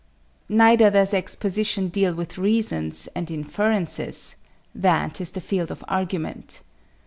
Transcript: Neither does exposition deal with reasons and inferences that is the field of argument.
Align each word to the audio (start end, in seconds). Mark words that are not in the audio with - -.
Neither 0.49 0.89
does 0.89 1.13
exposition 1.13 1.89
deal 1.89 2.15
with 2.15 2.39
reasons 2.39 3.07
and 3.15 3.29
inferences 3.29 4.35
that 4.73 5.21
is 5.21 5.29
the 5.29 5.41
field 5.41 5.69
of 5.69 5.83
argument. 5.87 6.61